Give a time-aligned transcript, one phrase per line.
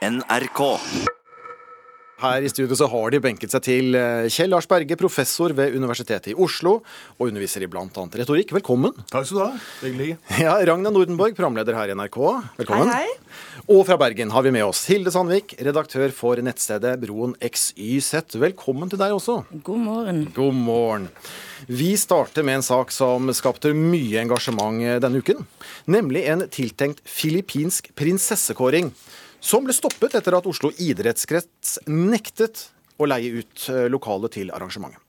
[0.00, 0.60] NRK.
[2.20, 5.76] Her i studio så har de benket seg til eh, Kjell Lars Berge, professor ved
[5.76, 6.78] Universitetet i Oslo,
[7.18, 7.84] og underviser i bl.a.
[7.92, 8.54] retorikk.
[8.56, 8.96] Velkommen.
[9.12, 9.60] Takk skal du ha.
[9.82, 10.08] Hyggelig.
[10.40, 12.18] Ja, Ragna Nordenborg, programleder her i NRK.
[12.62, 12.88] Velkommen.
[12.88, 13.60] Hei, hei.
[13.76, 18.40] Og fra Bergen har vi med oss Hilde Sandvik, redaktør for nettstedet Broen XYZ.
[18.40, 19.42] Velkommen til deg også.
[19.68, 20.26] God morgen.
[20.32, 21.08] God morgen.
[21.68, 25.44] Vi starter med en sak som skapte mye engasjement denne uken.
[25.92, 28.94] Nemlig en tiltenkt filippinsk prinsessekåring.
[29.40, 32.66] Som ble stoppet etter at Oslo idrettskrets nektet
[33.00, 35.00] å leie ut eh, lokalet til arrangementet.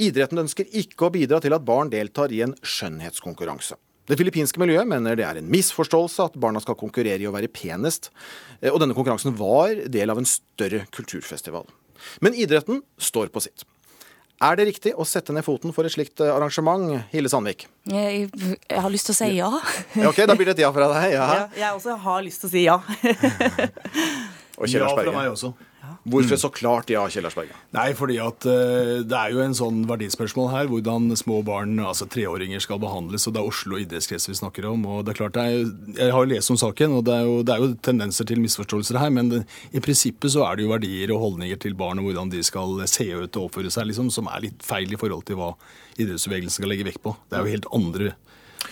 [0.00, 3.76] Idretten ønsker ikke å bidra til at barn deltar i en skjønnhetskonkurranse.
[4.08, 7.52] Det filippinske miljøet mener det er en misforståelse at barna skal konkurrere i å være
[7.52, 8.10] penest,
[8.60, 11.68] eh, og denne konkurransen var del av en større kulturfestival.
[12.24, 13.68] Men idretten står på sitt.
[14.44, 17.64] Er det riktig å sette ned foten for et slikt eh, arrangement, Hille Sandvik?
[17.88, 19.50] Jeg, jeg har lyst til å si ja.
[19.96, 21.14] Ja, Ok, da blir det et ja fra deg.
[21.14, 21.28] Ja.
[21.38, 22.76] Ja, jeg også har lyst til å si ja.
[24.60, 25.54] Og Kjell Ja fra meg også.
[26.04, 27.26] Hvorfor så klart ja, Kjell
[27.72, 32.06] Nei, fordi at eh, det er jo en sånn verdispørsmål her, hvordan små barn, altså
[32.10, 33.26] treåringer, skal behandles.
[33.26, 34.84] og Det er Oslo idrettskrets vi snakker om.
[34.86, 37.24] og det er klart, det er, Jeg har jo lest om saken, og det er
[37.24, 39.10] jo, det er jo tendenser til misforståelser her.
[39.10, 39.42] Men det,
[39.72, 42.84] i prinsippet så er det jo verdier og holdninger til barn og hvordan de skal
[42.90, 45.54] se ut og oppføre seg, liksom, som er litt feil i forhold til hva
[45.96, 47.16] idrettsbevegelsen skal legge vekt på.
[47.30, 48.14] Det er jo helt andre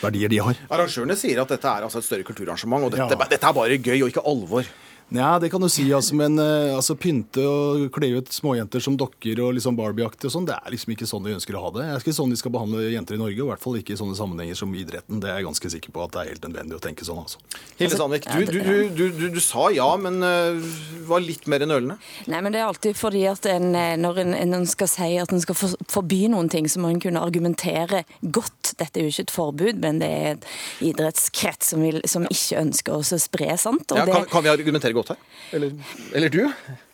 [0.02, 0.58] verdier de har.
[0.72, 3.28] Arrangørene sier at dette er altså et større kulturarrangement, og dette, Ja.
[3.28, 4.64] dette er bare gøy og ikke alvor.
[5.12, 8.96] Ja, det kan du si, altså, men eh, altså, pynte og kle ut småjenter som
[8.96, 11.72] dokker og liksom Barbie-aktig og sånn, det er liksom ikke sånn de ønsker å ha
[11.74, 11.82] det.
[11.84, 13.96] Det er ikke sånn de skal behandle jenter i Norge, og i hvert fall ikke
[13.96, 15.20] i sånne sammenhenger som idretten.
[15.22, 17.42] Det er jeg ganske sikker på at det er helt nødvendig å tenke sånn, altså.
[17.80, 20.72] Hilde Sandvik, du, du, du, du, du, du sa ja, men uh,
[21.08, 21.98] var litt mer nølende.
[22.32, 25.32] Nei, men det er alltid fordi at en, eh, når en, en skal si at
[25.34, 28.74] en skal for, forby noen ting, så må en kunne argumentere godt.
[28.80, 30.48] Dette er jo ikke et forbud, men det er et
[30.92, 33.92] idrettskrets som, vil, som ikke ønsker å spre sant.
[33.92, 35.16] Og Ja, kan, kan vi argumentere godt her?
[35.52, 35.74] Eller,
[36.14, 36.46] eller du?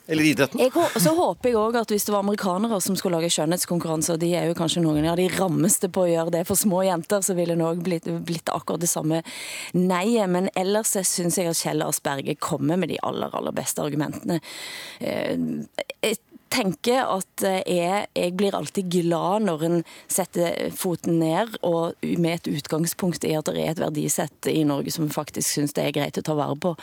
[0.08, 0.60] Eller idretten?
[0.62, 4.22] Jeg, så håper jeg òg at hvis det var amerikanere som skulle lage skjønnhetskonkurranse, og
[4.22, 7.20] de er jo kanskje noen av de rammeste på å gjøre det for små jenter,
[7.20, 9.20] så ville det òg blitt, blitt akkurat det samme
[9.76, 10.32] nei-et.
[10.32, 14.40] Men ellers syns jeg at Kjell Asberge kommer med de aller, aller beste argumentene.
[14.98, 15.44] et
[16.00, 16.16] Jeg
[16.52, 19.76] tenker at eh, jeg, jeg blir alltid glad når en
[20.10, 24.92] setter foten ned, og med et utgangspunkt i at det er et verdisett i Norge
[24.94, 26.74] som faktisk syns det er greit å ta vare på.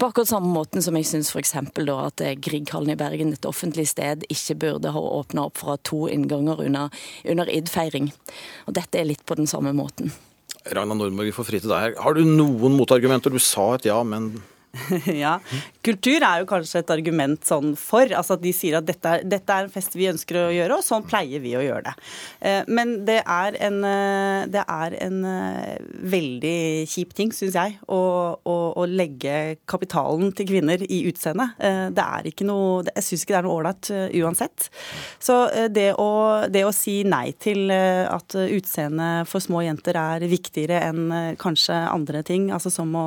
[0.00, 1.56] På akkurat samme måten som jeg syns f.eks.
[1.58, 6.06] at eh, Grieghallen i Bergen, et offentlig sted, ikke burde ha åpna opp fra to
[6.12, 8.12] innganger under, under id-feiring.
[8.66, 10.12] Og dette er litt på den samme måten.
[10.66, 11.96] Ragna Nordmorg, vi får fri til deg her.
[12.02, 13.30] Har du noen motargumenter?
[13.30, 14.32] Du sa et ja, men
[15.24, 15.36] ja.
[15.86, 18.10] Kultur er jo kanskje et argument sånn for.
[18.10, 20.78] altså at De sier at dette er, dette er en fest vi ønsker å gjøre,
[20.78, 21.94] og sånn pleier vi å gjøre det.
[22.40, 25.76] Eh, Men det er en, eh, det er en eh,
[26.16, 26.58] veldig
[26.90, 28.00] kjip ting, syns jeg, å,
[28.42, 31.56] å, å legge kapitalen til kvinner i utseendet.
[31.96, 33.88] Det er ikke noe Jeg syns ikke det er noe ålreit
[34.20, 34.68] uansett.
[35.22, 35.36] Så
[35.72, 36.08] det å,
[36.52, 42.22] det å si nei til at utseendet for små jenter er viktigere enn kanskje andre
[42.26, 43.06] ting, altså som å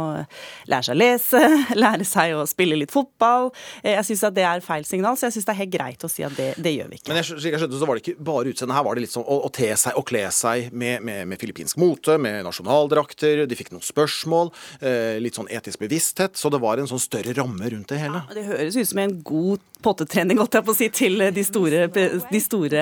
[0.69, 1.43] lære seg å lese,
[1.83, 3.49] lære seg å spille litt fotball.
[3.83, 6.05] Eh, Jeg syns at det er feil signal, så jeg syns det er helt greit
[6.05, 7.11] å si at det, det gjør vi ikke.
[7.13, 8.77] Men jeg, jeg skjønte, så var det ikke bare utseendet.
[8.79, 11.41] Her var det litt sånn å, å te seg og kle seg med, med, med
[11.41, 13.45] filippinsk mote, med nasjonaldrakter.
[13.49, 14.53] De fikk noen spørsmål.
[14.81, 16.37] Eh, litt sånn etisk bevissthet.
[16.39, 18.23] Så det var en sånn større ramme rundt det hele.
[18.27, 21.43] Ja, Det høres ut som en god pottetrening holdt jeg på å si, til de
[21.47, 22.81] store, de store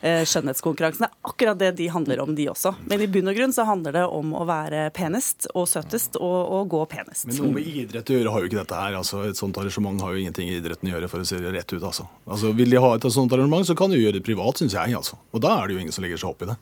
[0.00, 1.10] eh, skjønnhetskonkurransene.
[1.28, 2.72] Akkurat det de handler om, de også.
[2.88, 6.38] Men i bunn og grunn så handler det om å være penest og søtest og,
[6.58, 7.28] og gå penest.
[7.28, 8.96] Men noe med idrett å gjøre har jo ikke dette her.
[8.98, 11.52] altså Et sånt arrangement har jo ingenting i idretten å gjøre, for å se det
[11.54, 11.82] rett ut.
[11.82, 12.08] altså.
[12.26, 14.96] Altså Vil de ha et sånt arrangement, så kan de gjøre det privat, syns jeg.
[14.98, 15.20] altså.
[15.32, 16.58] Og da er det jo ingen som legger seg opp i det.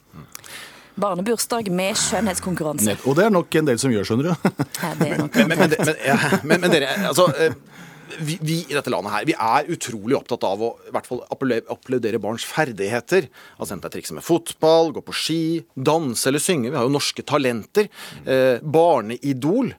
[1.02, 2.84] Barnebursdag med skjønnhetskonkurranse.
[2.90, 3.06] Nett.
[3.08, 4.50] Og det er nok en del som gjør, skjønner du.
[4.82, 7.54] Ja, det er nok Men, men, men, men, ja, men, men dere, altså eh,
[8.20, 11.22] vi, vi i dette landet her, vi er utrolig opptatt av å i hvert fall
[11.32, 13.28] applaudere applaudere barns ferdigheter.
[13.56, 15.42] Altså Enten det er trikse med fotball, gå på ski,
[15.74, 16.70] danse eller synge.
[16.70, 17.88] Vi har jo norske talenter.
[18.26, 19.72] Eh, barneidol.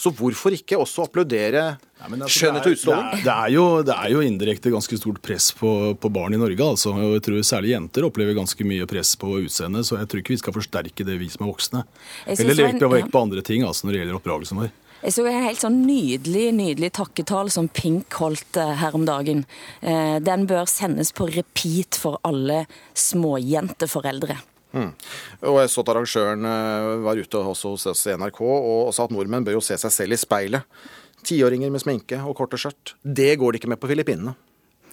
[0.00, 1.64] Så hvorfor ikke også applaudere
[2.00, 3.10] altså, skjønnhet og det, utstråling?
[3.12, 6.40] det, er, det, jo, det er jo indirekte ganske stort press på, på barn i
[6.40, 6.64] Norge.
[6.72, 6.94] altså.
[6.96, 10.36] Og jeg tror Særlig jenter opplever ganske mye press på utseendet, så jeg tror ikke
[10.36, 11.82] vi skal forsterke det, vi som er voksne.
[12.26, 13.10] Eller en- leke ja.
[13.12, 14.70] på andre ting altså, når det gjelder oppdragelsen vår.
[15.00, 19.46] Jeg så en helt sånn nydelig nydelig takketall som Pink holdt eh, her om dagen.
[19.80, 24.36] Eh, Den bør sendes på repeat for alle småjenteforeldre.
[24.76, 29.06] Og jeg så at arrangøren eh, var ute også hos oss i NRK og sa
[29.06, 30.82] at nordmenn bør jo se seg selv i speilet.
[31.26, 32.94] Tiåringer med sminke og korte skjørt.
[33.02, 34.36] Det går det ikke med på Filippinene.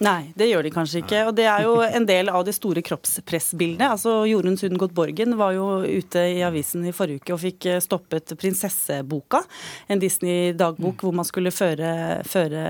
[0.04, 1.24] Nei, det gjør de kanskje ikke.
[1.26, 3.82] Og det er jo en del av det store kroppspressbildet.
[3.88, 7.80] Altså, Jorunn Sundgodt Borgen var jo ute i avisen i forrige uke og fikk eh,
[7.82, 9.42] stoppet Prinsesseboka,
[9.90, 11.90] en Disney-dagbok hvor man skulle føre,
[12.28, 12.62] føre,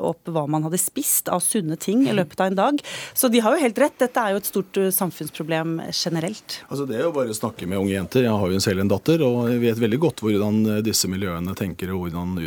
[0.00, 2.80] opp hva man hadde spist av sunne ting i løpet av en dag.
[3.12, 3.98] Så de har jo helt rett.
[4.00, 6.60] Dette er jo et stort eh, samfunnsproblem generelt.
[6.70, 8.24] Altså, det er jo bare å snakke med unge jenter.
[8.24, 11.56] Jeg har jo selv en datter, og jeg vet veldig godt hvordan eh, disse miljøene
[11.60, 12.40] tenker, og hvordan,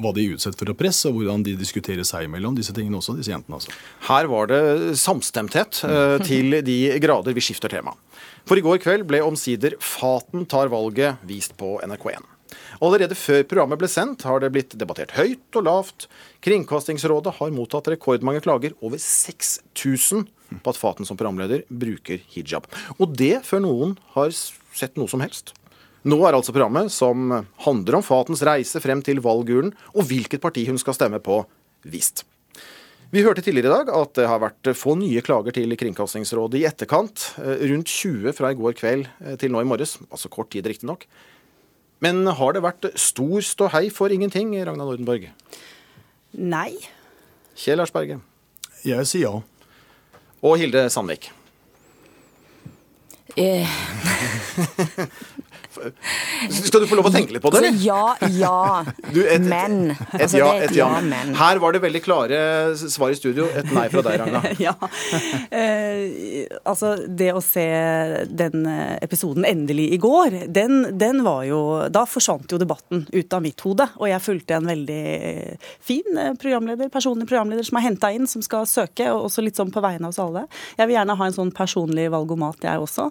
[0.00, 3.18] hva de utsetter for å presse, og hvordan de diskuterer seg imellom disse tingene også,
[3.20, 3.60] disse jentene.
[3.60, 3.73] altså.
[4.04, 4.60] Her var det
[5.00, 7.94] samstemthet eh, til de grader vi skifter tema.
[8.44, 12.26] For i går kveld ble omsider Faten tar valget vist på NRK1.
[12.84, 16.06] Allerede før programmet ble sendt, har det blitt debattert høyt og lavt.
[16.44, 20.26] Kringkastingsrådet har mottatt rekordmange klager, over 6000,
[20.60, 22.68] på at Faten som programleder bruker hijab.
[22.98, 25.54] Og det før noen har sett noe som helst.
[26.04, 27.32] Nå er altså programmet, som
[27.64, 31.40] handler om Fatens reise frem til valgurnen, og hvilket parti hun skal stemme på,
[31.88, 32.26] vist.
[33.14, 36.64] Vi hørte tidligere i dag at det har vært få nye klager til Kringkastingsrådet i
[36.66, 37.28] etterkant.
[37.38, 40.66] Eh, rundt 20 fra i går kveld eh, til nå i morges, altså kort tid
[40.66, 41.06] riktignok.
[42.02, 45.28] Men har det vært stor ståhei for ingenting, Ragna Nordenborg?
[46.34, 46.72] Nei.
[47.54, 48.18] Kjell Lars Berge?
[48.82, 50.18] Jeg sier ja.
[50.42, 51.30] Og Hilde Sandvik?
[53.38, 53.78] Eh.
[56.54, 57.64] Skal du få lov å tenke litt på det?
[57.68, 58.84] Altså, ja, ja,
[59.14, 59.92] Du, et, men.
[59.92, 60.88] Et, Altså, ja, det er et ja.
[61.04, 61.34] men.
[61.38, 62.38] Her var det veldig klare
[62.78, 63.46] svar i studio.
[63.58, 64.42] Et nei fra deg, Ragna.
[64.66, 64.74] ja.
[65.54, 67.64] Eh, altså, det å se
[68.30, 71.60] den eh, episoden endelig i går, den, den, var jo
[71.92, 73.86] Da forsvant jo debatten ut av mitt hode.
[74.00, 75.04] Og jeg fulgte en veldig
[75.84, 79.60] fin eh, programleder, personlig programleder som er henta inn, som skal søke, og også litt
[79.60, 80.46] sånn på vegne av oss alle.
[80.78, 83.10] Jeg vil gjerne ha en sånn personlig valgomat, jeg også.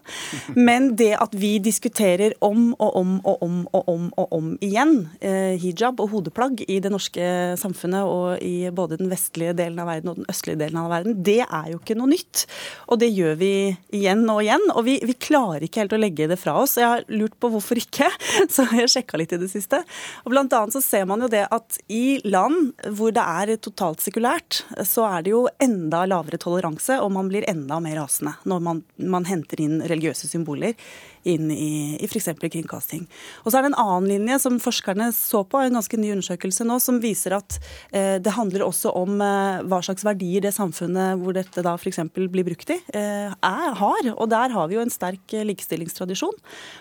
[0.57, 4.93] Men det at vi diskuterer om og om og om og om og om igjen
[5.23, 7.25] eh, hijab og hodeplagg i det norske
[7.59, 11.17] samfunnet og i både den vestlige delen av verden og den østlige delen av verden,
[11.25, 12.45] det er jo ikke noe nytt.
[12.93, 13.53] Og det gjør vi
[13.95, 14.65] igjen og igjen.
[14.73, 16.75] Og vi, vi klarer ikke helt å legge det fra oss.
[16.79, 18.09] Jeg har lurt på hvorfor ikke,
[18.53, 19.81] så jeg sjekka litt i det siste.
[20.23, 24.03] Og blant annet så ser man jo det at i land hvor det er totalt
[24.03, 28.63] sekulært, så er det jo enda lavere toleranse, og man blir enda mer rasende når
[28.63, 30.77] man, man henter inn religiøse symboler
[31.23, 32.29] inn i, i f.eks.
[32.41, 33.05] kringkasting.
[33.43, 36.67] Og så er det en annen linje som forskerne så på, en ganske ny undersøkelse
[36.67, 37.57] nå, som viser at
[37.95, 42.01] eh, det handler også om eh, hva slags verdier det samfunnet hvor dette da f.eks.
[42.13, 44.11] blir brukt i, eh, er, har.
[44.13, 46.35] Og der har vi jo en sterk likestillingstradisjon,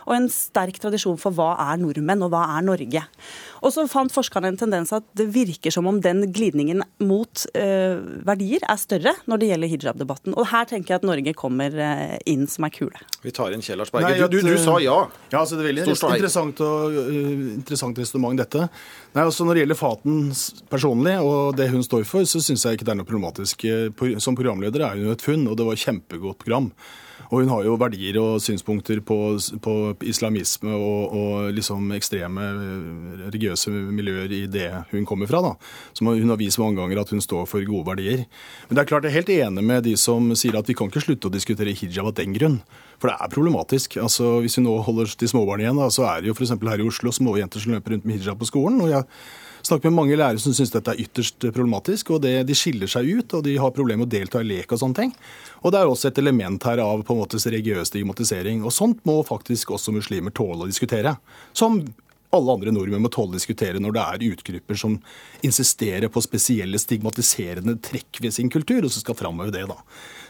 [0.06, 3.04] og en sterk tradisjon for hva er nordmenn, og hva er Norge.
[3.62, 8.64] Og så fant forskerne en tendens at det virker som om den glidningen mot verdier
[8.66, 10.34] er større når det gjelder hijab-debatten.
[10.34, 11.76] Og her tenker jeg at Norge kommer
[12.28, 13.02] inn som er kule.
[13.22, 14.96] Vi tar inn Kjell Lars Berge du, du, sa ja.
[15.32, 18.67] Ja, altså Det er veldig interessant, og, uh, interessant resonnement, dette.
[19.12, 20.19] Nei, altså Når det gjelder Faten
[20.73, 23.64] personlig og det hun står for, så syns jeg ikke det er noe problematisk.
[23.69, 26.73] Eh, som programleder er hun et funn, og det var et kjempegodt program.
[27.32, 29.17] Og hun har jo verdier og synspunkter på,
[29.64, 29.75] på
[30.05, 35.40] islamisme og, og, liksom ekstreme eh, religiøse miljøer i det hun kommer fra.
[35.46, 35.55] da.
[35.96, 38.26] Som hun har vist mange ganger at hun står for gode verdier.
[38.69, 40.93] Men det er klart jeg er helt enig med de som sier at vi kan
[40.93, 42.61] ikke slutte å diskutere hijab av den grunn.
[43.00, 43.96] For det er problematisk.
[44.02, 46.54] Altså, Hvis vi nå holder til småbarn igjen, da, så er det jo f.eks.
[46.56, 48.80] her i Oslo småjenter som løper rundt med hijab på skolen.
[48.84, 49.06] og jeg
[49.62, 52.10] snakker med mange lærere som syns dette er ytterst problematisk.
[52.10, 54.72] og det, De skiller seg ut, og de har problemer med å delta i lek
[54.72, 55.12] og sånne ting.
[55.62, 58.64] Og det er også et element her av på en måte religiøs stigmatisering.
[58.64, 61.16] Og sånt må faktisk også muslimer tåle å diskutere.
[61.52, 61.84] Som
[62.32, 64.96] alle andre nordmenn må tåle å diskutere når det er utgrupper som
[65.44, 69.66] insisterer på spesielle stigmatiserende trekk ved sin kultur, og så skal framheve det.
[69.68, 69.76] da.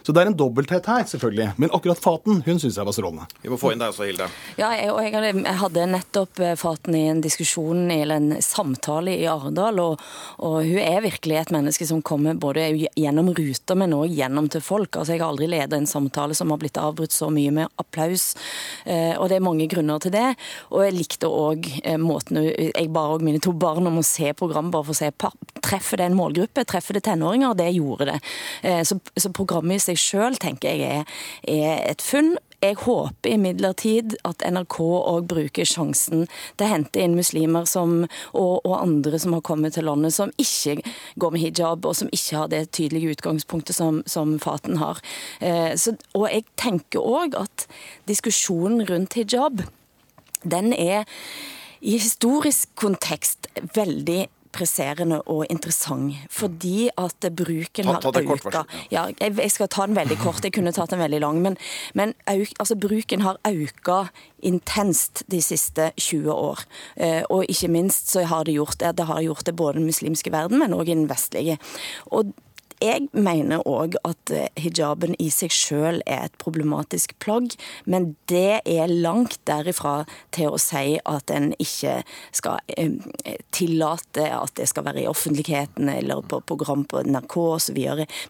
[0.03, 1.53] Så det er en dobbelthet her, selvfølgelig.
[1.63, 3.27] Men akkurat Faten hun syns jeg var strålende.
[3.43, 4.27] Vi må få inn deg også, Hilde.
[4.59, 9.29] Ja, jeg, og jeg hadde, nettopp eh, Faten i en diskusjon eller en samtale i
[9.31, 9.79] Arendal.
[9.83, 10.03] Og,
[10.43, 12.67] og, hun er virkelig et menneske som kommer både
[12.99, 14.99] gjennom ruter, men òg gjennom til folk.
[14.99, 18.33] Altså, Jeg har aldri ledet en samtale som har blitt avbrutt så mye med applaus.
[18.85, 20.27] Eh, og det er mange grunner til det.
[20.75, 24.33] Og jeg likte òg eh, måten Jeg ba òg mine to barn om å se
[24.35, 25.11] programmet bare for å se
[25.63, 27.55] treffer det en målgruppe, treffer det tenåringer.
[27.55, 28.19] Det gjorde det.
[28.89, 32.35] Så, så programmet i seg sjøl tenker jeg er, er et funn.
[32.63, 38.53] Jeg håper imidlertid at NRK òg bruker sjansen til å hente inn muslimer som, og,
[38.63, 40.77] og, andre som har kommet til landet som ikke
[41.19, 45.03] går med hijab, og som ikke har det tydelige utgangspunktet som, som Faten har.
[45.43, 47.67] Eh, så, og jeg tenker òg at
[48.07, 49.65] diskusjonen rundt hijab,
[50.47, 51.03] den er
[51.83, 56.15] i historisk kontekst veldig presserende og interessant.
[56.31, 58.59] Fordi at bruken har økt.
[58.93, 60.45] Ja, jeg skal ta den veldig kort.
[60.45, 61.41] Jeg kunne tatt den veldig lang.
[61.43, 61.57] Men,
[61.95, 63.91] men altså, bruken har økt
[64.43, 66.65] intenst de siste 20 år.
[66.97, 68.97] Eh, og ikke minst så har det gjort det.
[68.99, 71.59] Det har gjort det både i den muslimske verden, men òg i den vestlige.
[72.11, 72.33] Og
[72.83, 77.55] jeg mener òg at eh, hijaben i seg sjøl er et problematisk plagg,
[77.87, 80.03] men det er langt derifra
[80.35, 82.01] til å si at en ikke
[82.35, 87.79] skal eh, tillate at det skal være i offentligheten eller på program på NRK osv.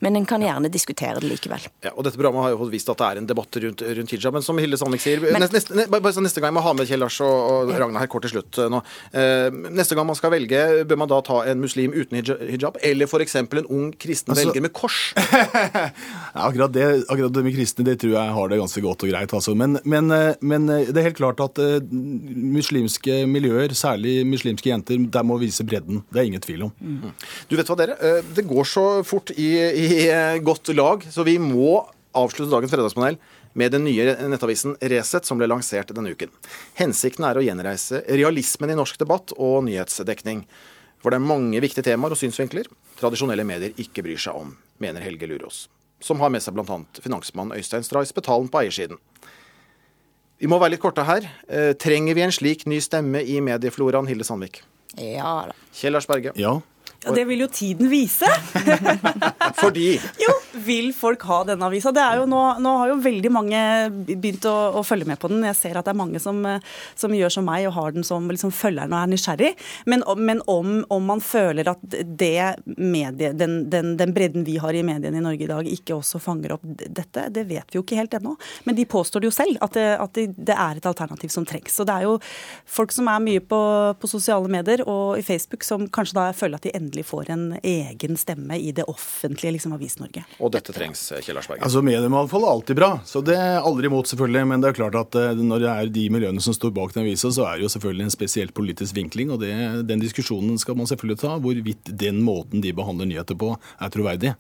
[0.05, 1.67] Men en kan gjerne diskutere det likevel.
[1.85, 4.15] Ja, og Dette programmet har jo fått vist at det er en debatt rundt, rundt
[4.15, 4.37] hijab.
[4.37, 6.67] Men som Hilde Sandvik sier, Men- neste, neste, bare, bare så neste gang jeg må
[6.67, 8.83] ha med Kjell Lars og, og Ragnar her kort til slutt eh, nå.
[9.17, 13.09] Eh, neste gang man skal velge, bør man da ta en muslim uten hijab, eller
[13.09, 13.37] f.eks.
[13.43, 15.01] en ung kristen velger med kors?
[16.33, 19.11] Ja, akkurat, det, akkurat det med kristne det tror jeg har det ganske godt og
[19.11, 19.33] greit.
[19.37, 19.53] Altså.
[19.59, 24.71] Men, men, eh, men eh, det er helt klart at uh, muslimske miljøer, særlig muslimske
[24.71, 26.01] jenter, der må vise bredden.
[26.09, 26.73] Det er ingen tvil om.
[27.51, 28.15] Du vet hva, dere?
[28.33, 29.91] Det går så fort i, i
[30.41, 31.83] godt lag, så vi må
[32.17, 33.21] avslutte dagens fredagspanel
[33.53, 36.33] med den nye nettavisen Resett, som ble lansert denne uken.
[36.79, 40.47] Hensikten er å gjenreise realismen i norsk debatt og nyhetsdekning.
[41.03, 42.69] For det er mange viktige temaer og synsvinkler
[43.01, 45.67] tradisjonelle medier ikke bryr seg om, mener Helge Lurås.
[46.03, 46.79] Som har med seg bl.a.
[47.03, 49.01] finansmann Øystein Stray Spetalen på eiersiden.
[50.43, 51.27] Vi må være litt korte her.
[51.47, 54.63] Eh, trenger vi en slik ny stemme i mediefloraen, Hilde Sandvik?
[54.99, 55.55] Ja da.
[55.79, 56.35] Kjell Lars Berge.
[56.37, 56.57] Ja,
[57.03, 58.29] Ja, det vil jo tiden vise.
[59.63, 60.35] Fordi Jo,
[60.67, 61.91] vil folk ha denne avisa?
[61.95, 63.63] Det er jo nå, nå har jo veldig mange
[64.07, 65.43] begynt å, å følge med på den.
[65.49, 66.39] Jeg ser at det er mange som,
[66.99, 69.53] som gjør som meg og har den som liksom følgeren og er nysgjerrig.
[69.91, 74.75] Men, men om, om man føler at det medie, den, den, den bredden vi har
[74.75, 77.85] i mediene i Norge i dag, ikke også fanger opp dette, det vet vi jo
[77.85, 78.37] ikke helt ennå.
[78.69, 81.75] Men de påstår det jo selv, at det, at det, er et alternativ som trengs.
[81.75, 82.17] Så det er jo
[82.79, 83.61] folk som er mye på,
[83.99, 87.57] på sosiale medier og i Facebook, som kanskje da føler at de endelig får en
[87.63, 90.25] egen stemme i det offentlige liksom Avis-Norge.
[90.41, 91.63] Og dette trengs, Kjell Lars Berge.
[91.65, 94.45] Altså Mediemangfold er alltid bra, så det er aldri imot, selvfølgelig.
[94.47, 97.07] Men det er klart at eh, når det er de miljøene som står bak den
[97.07, 99.33] avisa, så er det jo selvfølgelig en spesiell politisk vinkling.
[99.33, 99.55] Og det,
[99.89, 104.37] den diskusjonen skal man selvfølgelig ta, hvorvidt den måten de behandler nyheter på, er troverdig.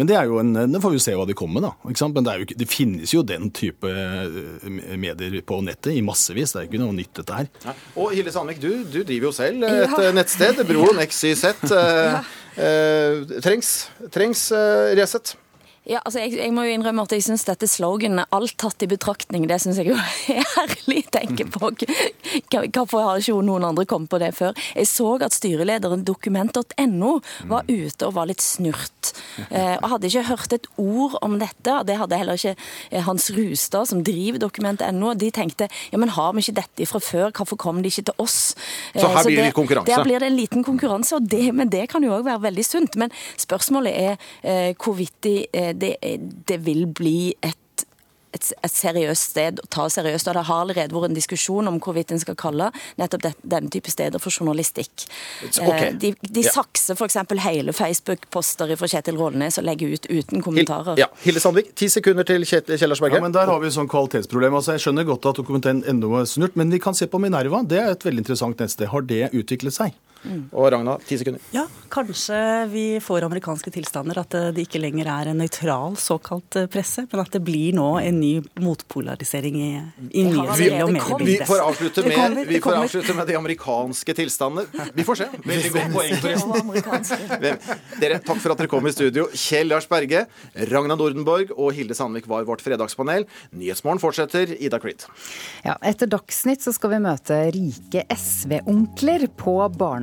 [0.00, 1.90] Men det er jo en, det får vi jo se hva de kommer med, da.
[1.90, 2.16] Ikke sant?
[2.16, 6.00] Men det, er jo ikke, det finnes jo den type eh, medier på nettet i
[6.04, 6.54] massevis.
[6.54, 7.50] Det er ikke noe nytt, dette her.
[7.66, 7.74] Ja.
[8.00, 10.14] Og Hilde Sandvik, du, du driver jo selv et ja.
[10.16, 10.64] nettsted.
[10.70, 11.44] Broen XYZ.
[11.76, 12.32] Eh,
[12.64, 13.74] eh, trengs
[14.14, 15.34] trengs eh, Resett.
[15.90, 18.88] Ja, altså jeg, jeg må jo innrømme at jeg syns dette sloganet 'alt tatt i
[18.90, 21.04] betraktning', det syns jeg jo er herlig.
[21.10, 21.70] tenker på.
[22.70, 24.54] Hvorfor har ikke noen andre kommet på det før?
[24.76, 27.12] Jeg så at styrelederen dokument.no
[27.50, 29.12] var ute og var litt snurt.
[29.50, 31.74] Eh, og hadde ikke hørt et ord om dette.
[31.86, 32.54] Det hadde heller ikke
[32.90, 35.14] eh, Hans Rustad, som driver dokument.no.
[35.18, 38.22] De tenkte ja, men har vi ikke dette fra før, hvorfor kom de ikke til
[38.22, 38.38] oss?
[38.94, 39.90] Så her Eh, blir det litt konkurranse.
[39.90, 42.64] Der blir det en liten konkurranse, og det, men det kan jo òg være veldig
[42.66, 42.96] sunt.
[43.00, 45.34] Men spørsmålet er eh, hvorvidt de,
[45.82, 45.96] det,
[46.50, 47.56] det vil bli et
[48.30, 50.28] et, et seriøst sted å ta seriøst.
[50.30, 52.68] Og det har allerede vært en diskusjon om hvorvidt en skal kalle
[53.00, 55.06] nettopp det, denne type steder for journalistikk.
[55.58, 55.66] Ok.
[55.66, 56.52] Eh, De, de Ja.
[56.54, 57.16] sakser f.eks.
[57.42, 60.96] hele Facebook-poster fra Kjetil Rollnes og legger ut uten Hil kommentarer.
[61.02, 64.54] ja, Hilde Sandvik, ti sekunder til Kjet- Kjell Ja, men Der har vi sånn kvalitetsproblem.
[64.54, 67.64] Altså, jeg skjønner godt at dokumenten ennå er snurt, men vi kan se på Minerva.
[67.66, 68.86] Det er et veldig interessant nettsted.
[68.94, 69.92] Har det utviklet seg?
[70.28, 71.40] Og Ragna, ti sekunder.
[71.54, 72.36] Ja, kanskje
[72.70, 74.20] vi får amerikanske tilstander.
[74.20, 77.76] At eh, det ikke lenger er en nøytral såkalt eh, presse, men at det blir
[77.76, 79.70] nå en ny motpolarisering i,
[80.10, 81.44] i nyhetsbildet og mediebildet.
[81.44, 84.88] Vi får avslutte med, kommer, vi får avslutte med de amerikanske tilstandene.
[84.98, 85.30] Vi får se.
[85.50, 87.30] Veldig godt poeng, forresten.
[88.00, 89.26] Dere, takk for at dere kom i studio.
[89.32, 90.26] Kjell Lars Berge,
[90.70, 93.26] Ragna Nordenborg og Hilde Sandvik var vårt fredagspanel.
[93.56, 94.52] Nyhetsmorgen fortsetter.
[94.60, 95.06] Ida Creed.
[95.64, 99.56] Ja, etter Dagsnytt så skal vi møte rike SV-onkler på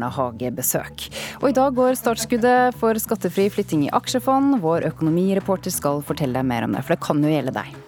[0.07, 1.07] barnehagebesøk.
[1.41, 4.61] Og i dag går startskuddet for skattefri flytting i aksjefond.
[4.61, 7.86] Vår økonomireporter skal fortelle deg mer om det, for det kan jo gjelde deg.